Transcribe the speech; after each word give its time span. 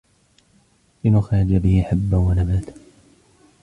لنخرج 1.03 1.55
به 1.55 1.85
حبا 1.89 2.17
ونباتا 2.19 2.73